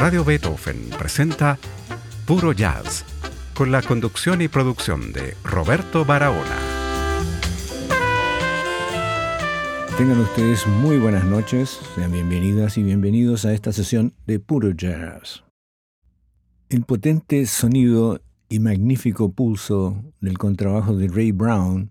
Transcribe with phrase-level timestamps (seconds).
[0.00, 1.58] Radio Beethoven presenta
[2.24, 3.04] Puro Jazz,
[3.52, 6.56] con la conducción y producción de Roberto Barahona.
[9.98, 15.42] Tengan ustedes muy buenas noches, sean bienvenidas y bienvenidos a esta sesión de Puro Jazz.
[16.68, 21.90] El potente sonido y magnífico pulso del contrabajo de Ray Brown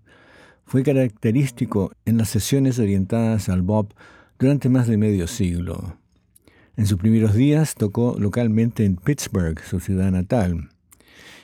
[0.64, 3.92] fue característico en las sesiones orientadas al bop
[4.38, 5.97] durante más de medio siglo.
[6.78, 10.68] En sus primeros días tocó localmente en Pittsburgh, su ciudad natal.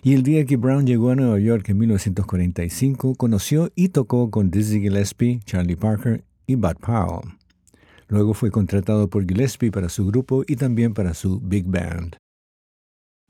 [0.00, 4.52] Y el día que Brown llegó a Nueva York en 1945, conoció y tocó con
[4.52, 7.36] Dizzy Gillespie, Charlie Parker y Bud Powell.
[8.06, 12.14] Luego fue contratado por Gillespie para su grupo y también para su big band.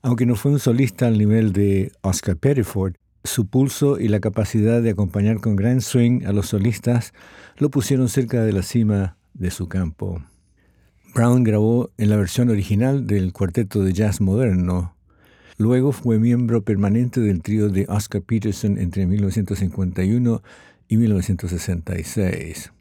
[0.03, 4.79] Aunque no fue un solista al nivel de Oscar Pettiford, su pulso y la capacidad
[4.79, 7.15] de acompañar con gran swing a los solistas
[7.57, 10.21] lo pusieron cerca de la cima de su campo.
[11.15, 14.97] Brown grabó en la versión original del cuarteto de jazz moderno.
[15.57, 20.43] Luego fue miembro permanente del trío de Oscar Peterson entre 1951
[20.89, 22.73] y 1966.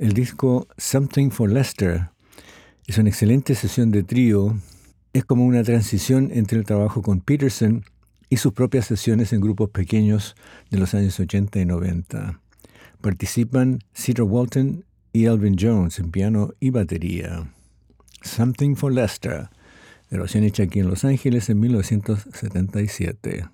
[0.00, 2.08] El disco Something for Lester
[2.88, 4.58] es una excelente sesión de trío.
[5.12, 7.84] Es como una transición entre el trabajo con Peterson
[8.28, 10.34] y sus propias sesiones en grupos pequeños
[10.72, 12.40] de los años 80 y 90.
[13.00, 17.54] Participan Cedar Walton y Elvin Jones en piano y batería.
[18.22, 19.48] Something for Lester,
[20.10, 23.48] grabación hecha aquí en Los Ángeles en 1977.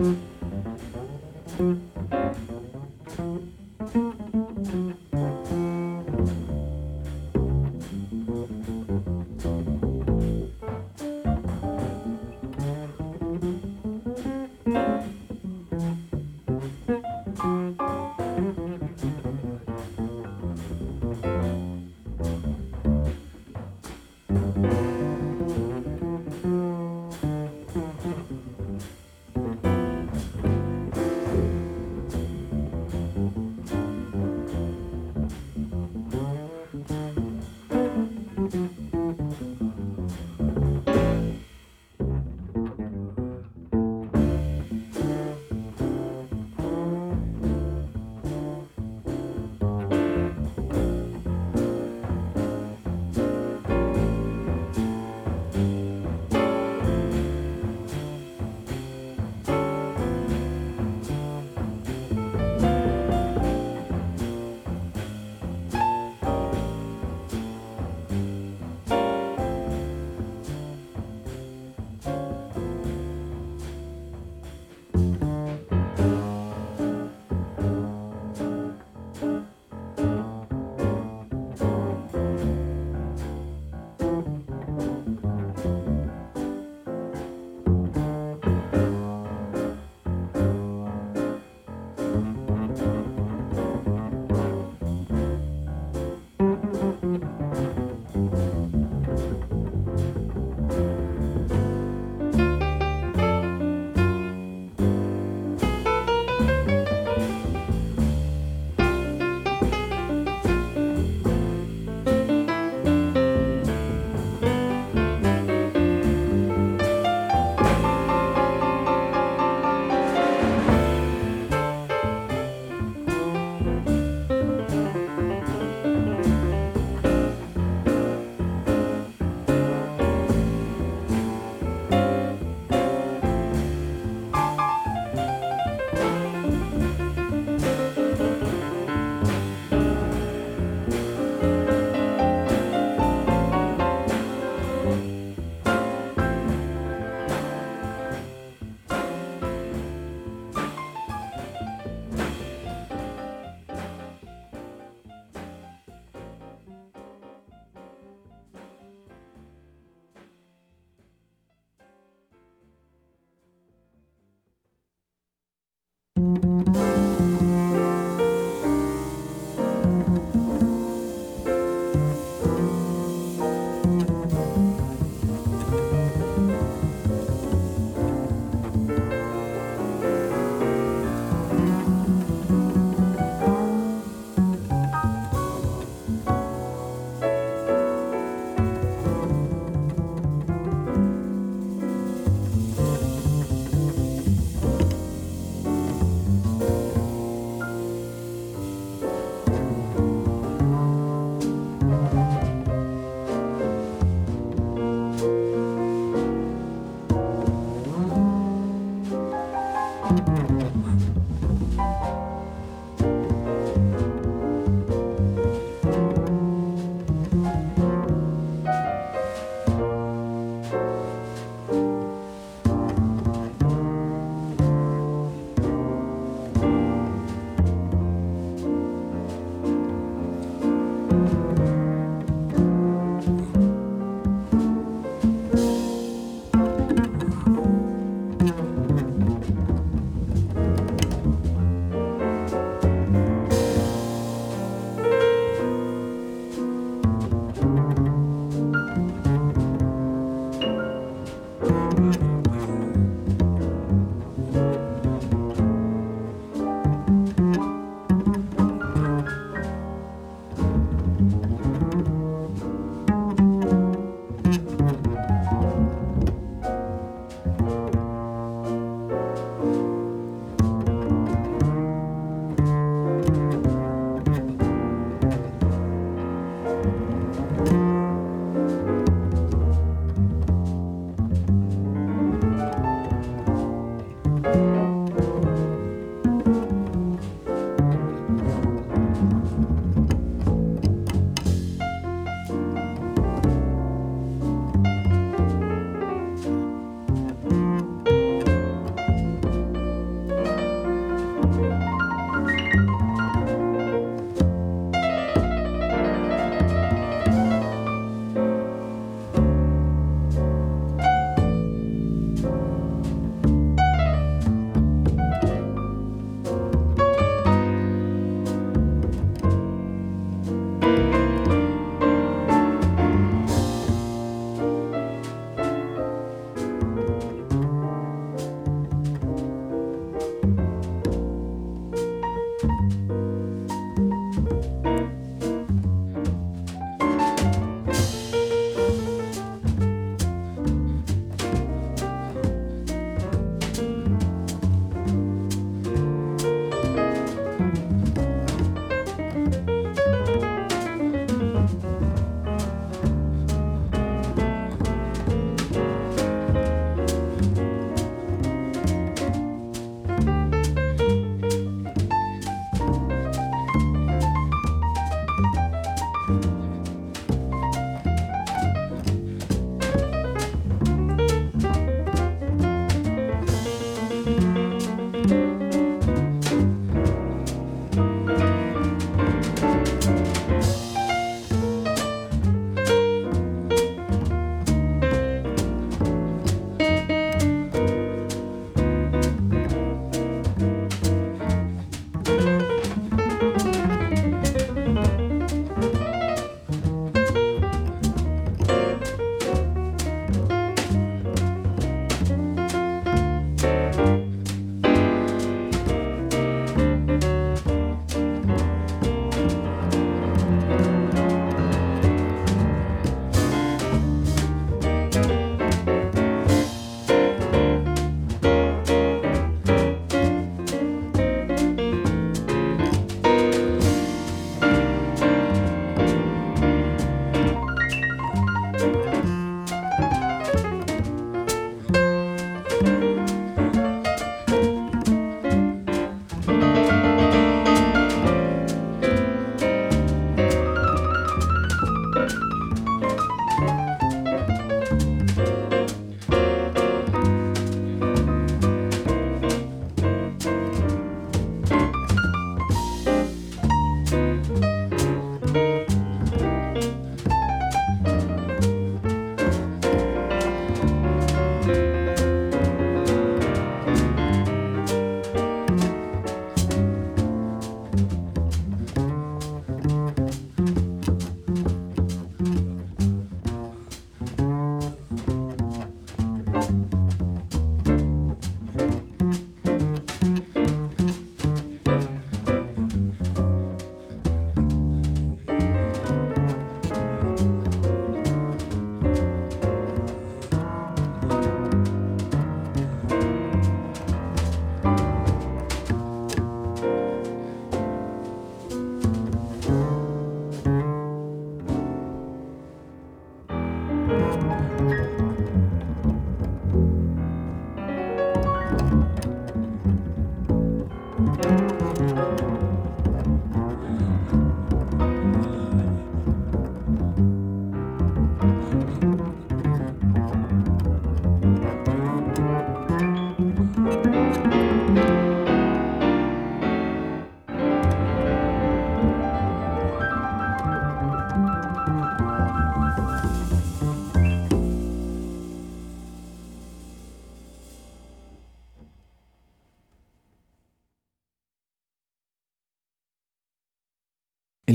[0.00, 0.29] Mm-hmm.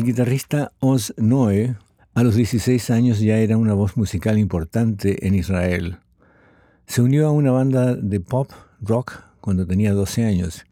[0.06, 1.76] Guitarrista Oz Noe
[2.14, 5.98] a los 16 años ya era una voz musical importante en Israel.
[6.86, 10.64] Se unió a una banda de pop rock cuando tenía 12 años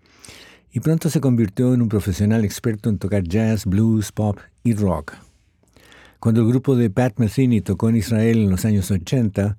[0.72, 5.14] y pronto se convirtió en un profesional experto en tocar jazz, blues, pop y rock.
[6.20, 9.58] Cuando el grupo de Pat Metheny tocó en Israel en los años 80,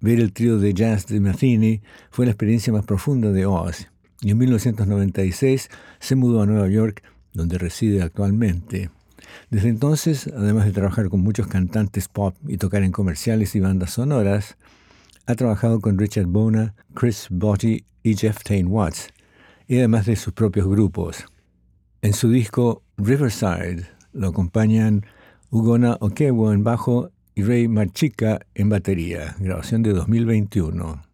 [0.00, 3.88] ver el trío de jazz de Metheny fue la experiencia más profunda de Oz,
[4.20, 8.90] y en 1996 se mudó a Nueva York, donde reside actualmente.
[9.50, 13.90] Desde entonces, además de trabajar con muchos cantantes pop y tocar en comerciales y bandas
[13.92, 14.56] sonoras,
[15.26, 19.08] ha trabajado con Richard Bona, Chris Botti y Jeff Tain Watts,
[19.66, 21.24] y además de sus propios grupos.
[22.02, 25.04] En su disco Riverside lo acompañan
[25.50, 31.05] Ugona Okewo en bajo y Ray Marchica en batería, grabación de 2021.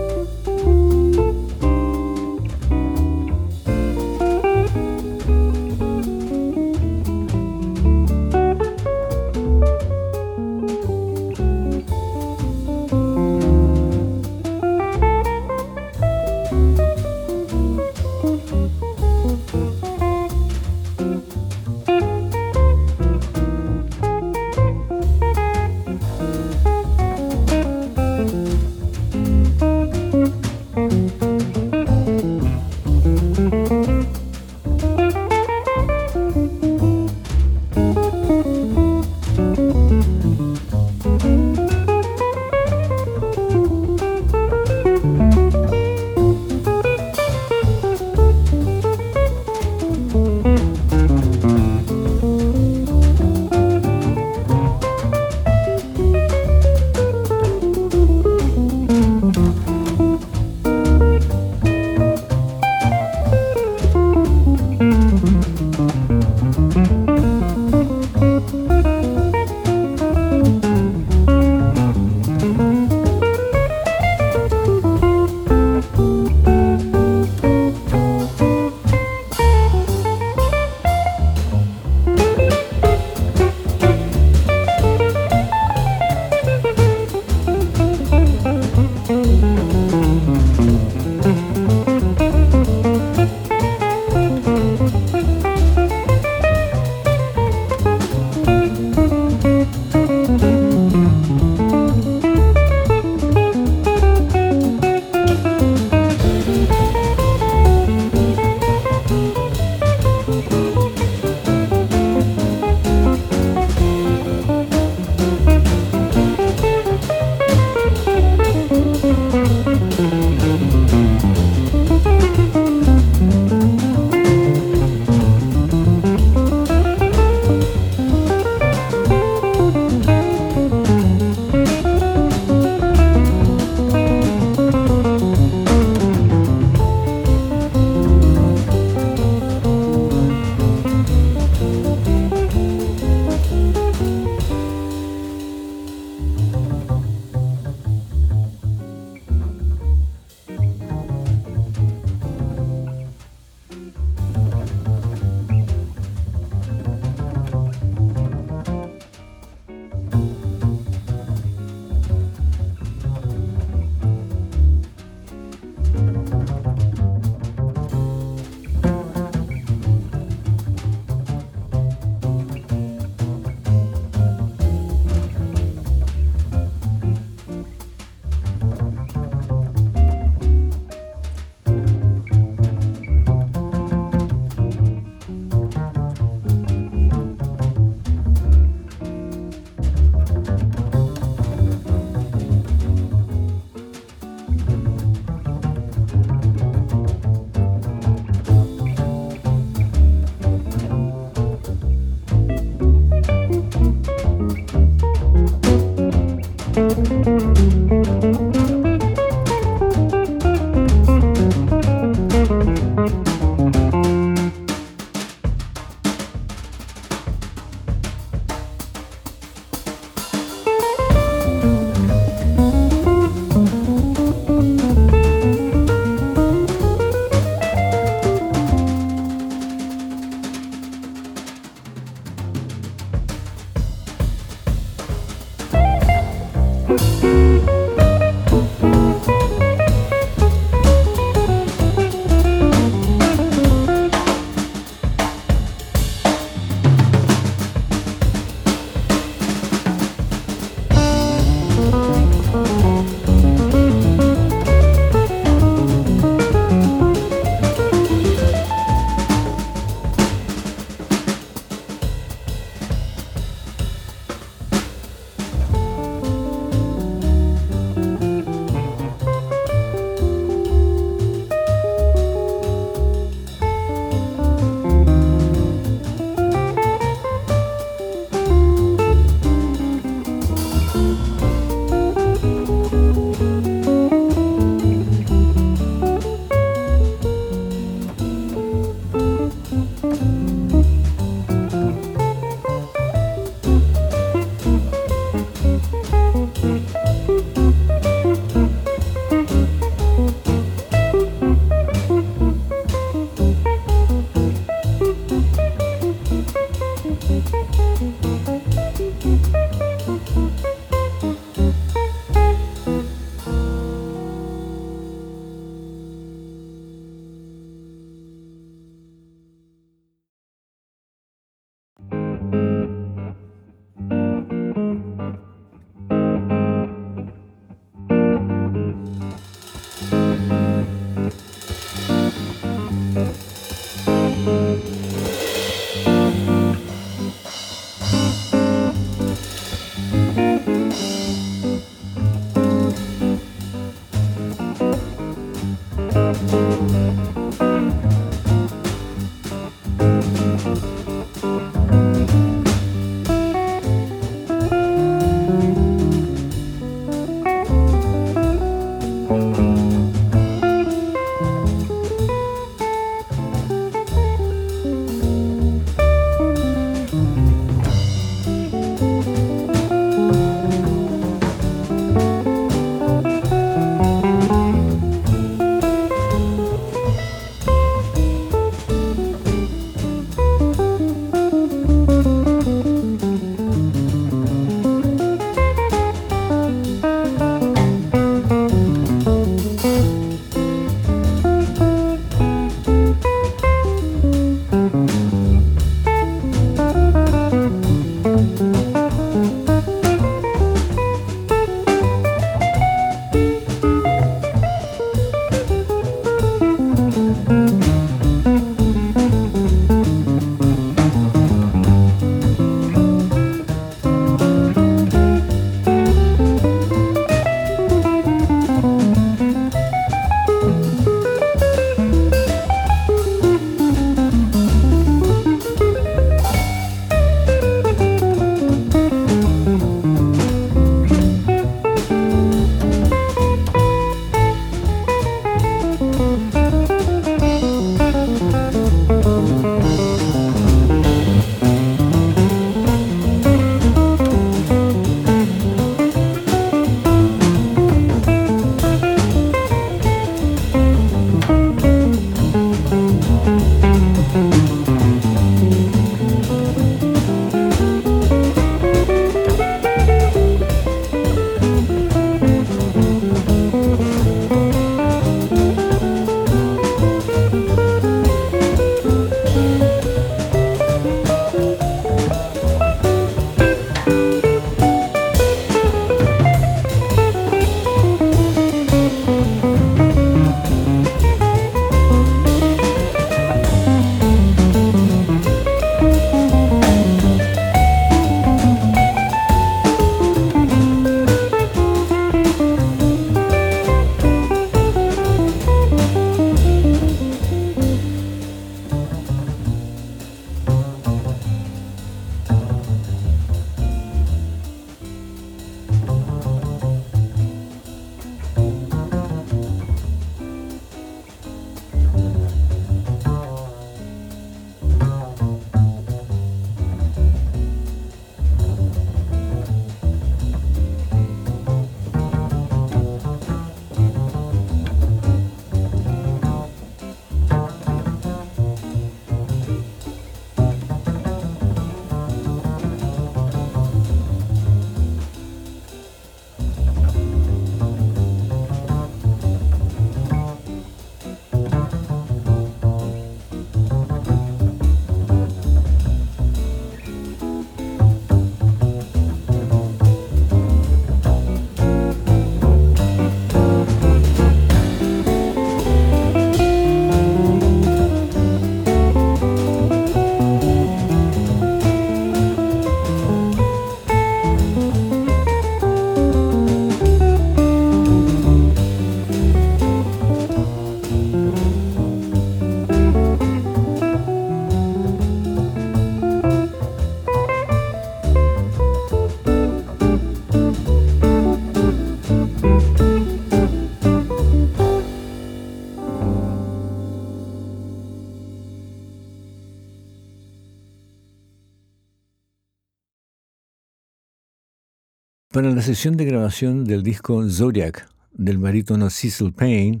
[595.54, 600.00] Para la sesión de grabación del disco Zodiac del barítono Cecil Payne,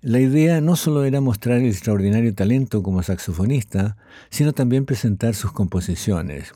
[0.00, 3.98] la idea no solo era mostrar el extraordinario talento como saxofonista,
[4.30, 6.54] sino también presentar sus composiciones.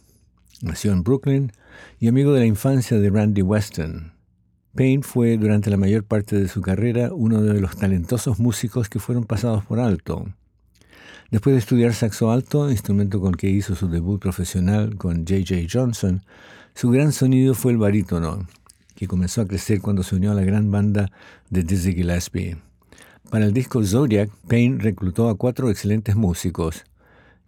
[0.62, 1.52] Nació en Brooklyn
[1.98, 4.14] y amigo de la infancia de Randy Weston.
[4.74, 9.00] Payne fue durante la mayor parte de su carrera uno de los talentosos músicos que
[9.00, 10.24] fueron pasados por alto.
[11.30, 15.66] Después de estudiar saxo alto, instrumento con que hizo su debut profesional con J.J.
[15.70, 16.22] Johnson,
[16.74, 18.46] su gran sonido fue el barítono,
[18.94, 21.10] que comenzó a crecer cuando se unió a la gran banda
[21.48, 22.56] de Dizzy Gillespie.
[23.30, 26.84] Para el disco Zodiac, Payne reclutó a cuatro excelentes músicos,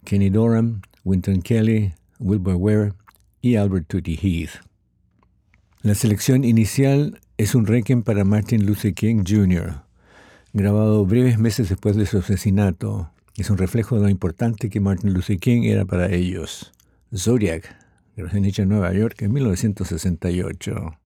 [0.05, 2.93] Kenny Dorham, Winton Kelly, Wilbur Ware
[3.41, 4.61] y Albert Tutti Heath.
[5.81, 9.81] La selección inicial es un requiem para Martin Luther King Jr.,
[10.53, 13.09] grabado breves meses después de su asesinato.
[13.35, 16.71] Es un reflejo de lo importante que Martin Luther King era para ellos.
[17.13, 17.75] Zodiac,
[18.15, 21.02] grabación hecha en Nueva York en 1968.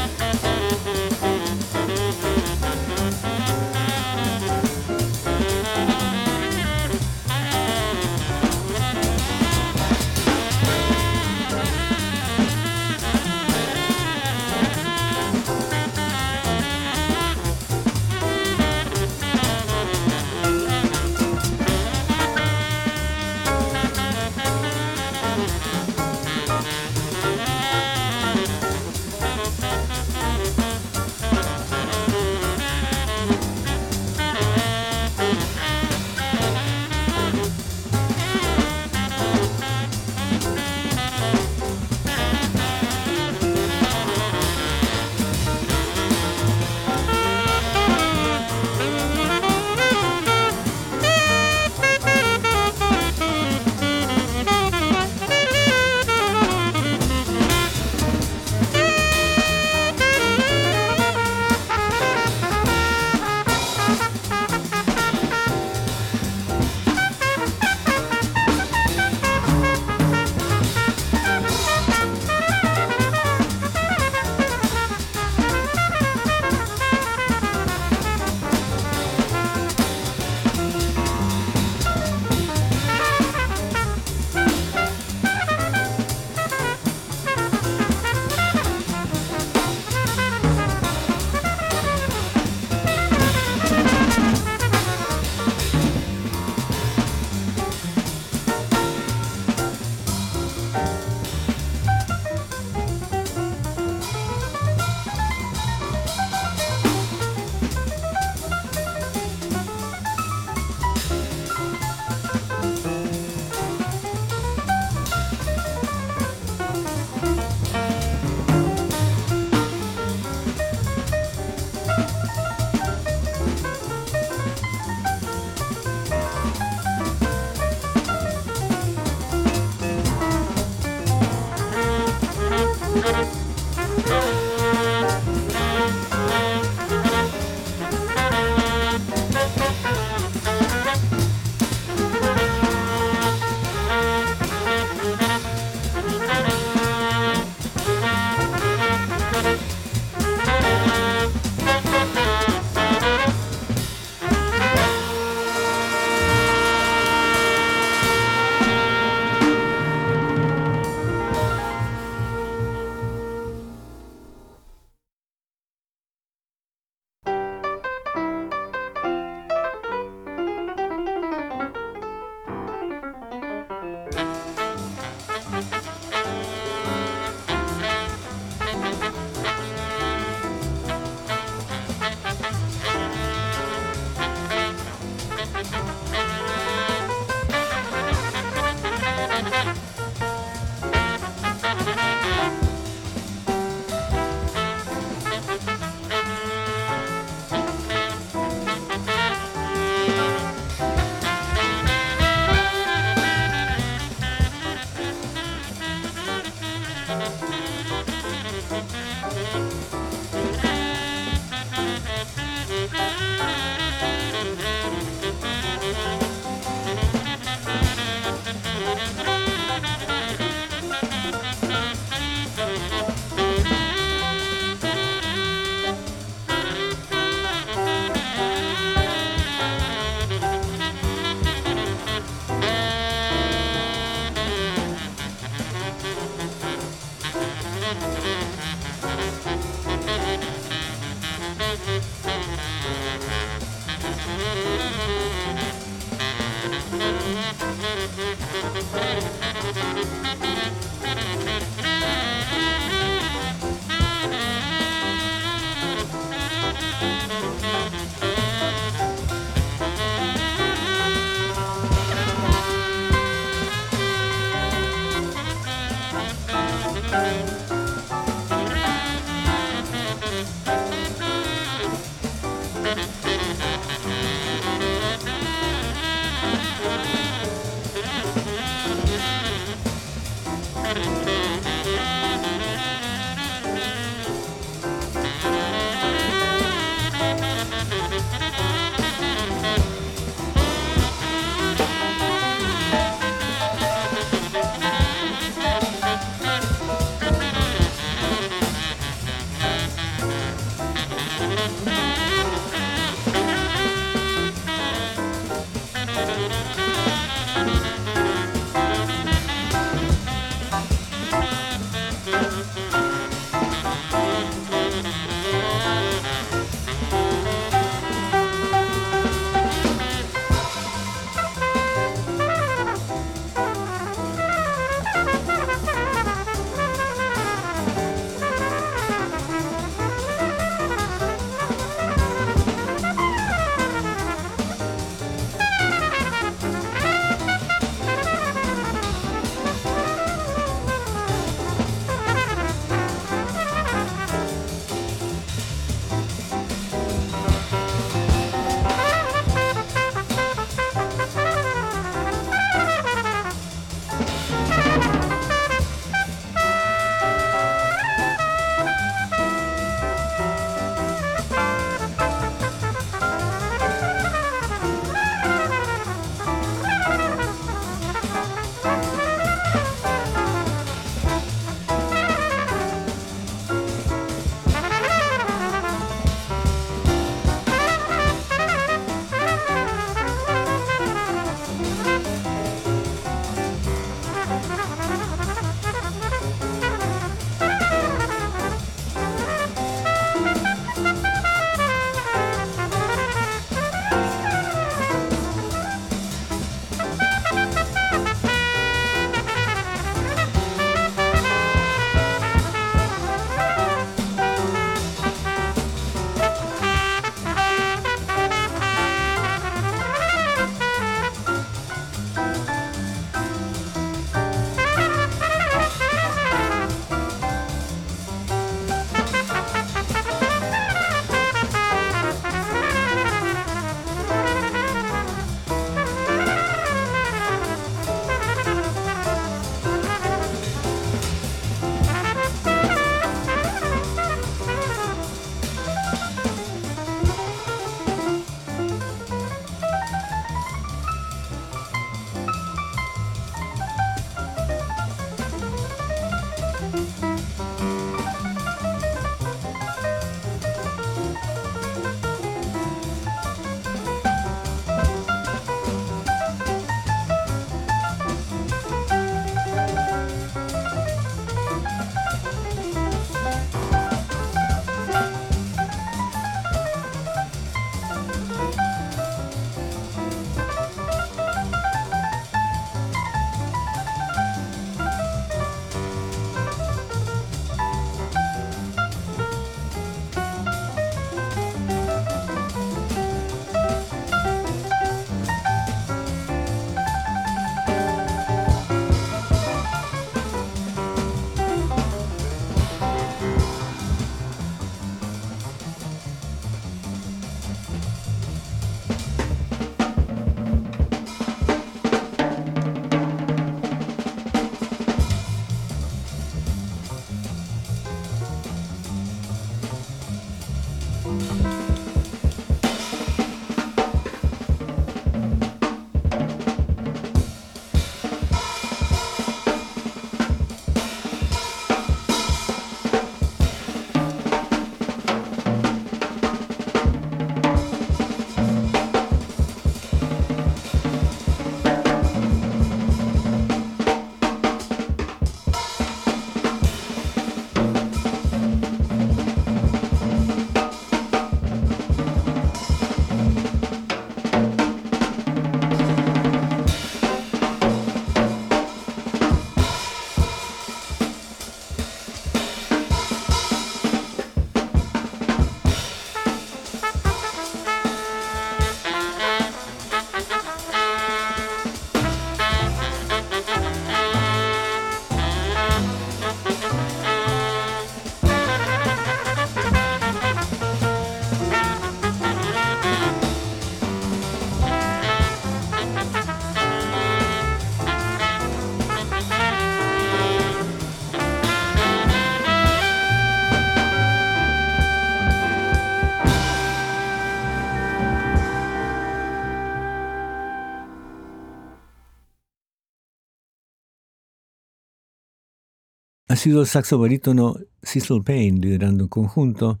[596.58, 600.00] Sido el saxo barítono Cecil Payne liderando un conjunto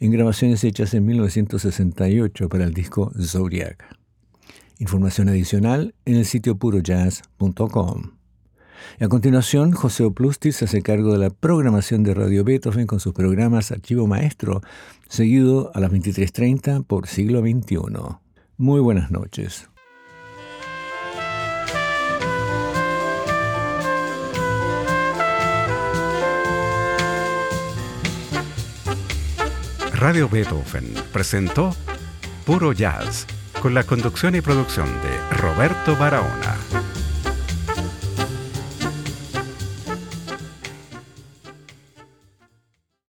[0.00, 3.84] en grabaciones hechas en 1968 para el disco Zodiac.
[4.78, 8.12] Información adicional en el sitio purojazz.com.
[9.00, 13.12] A continuación, José Oplustis se hace cargo de la programación de Radio Beethoven con sus
[13.12, 14.62] programas Archivo Maestro,
[15.08, 17.78] seguido a las 23.30 por siglo XXI.
[18.56, 19.68] Muy buenas noches.
[29.98, 31.74] Radio Beethoven presentó
[32.46, 33.26] Puro Jazz
[33.60, 36.56] con la conducción y producción de Roberto Barahona.